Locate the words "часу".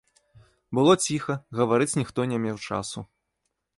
2.71-2.99